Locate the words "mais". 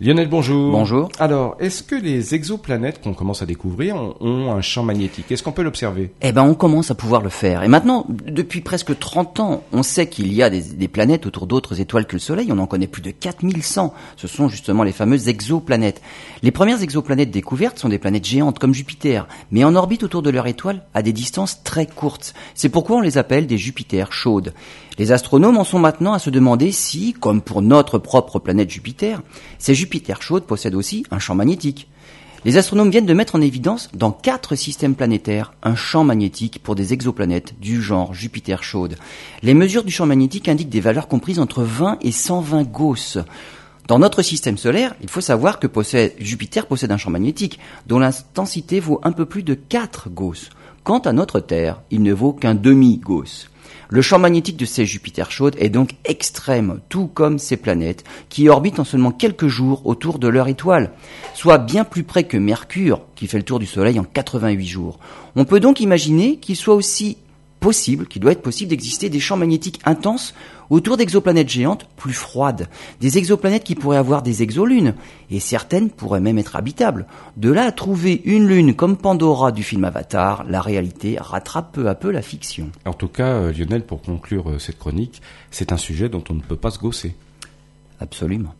19.52-19.62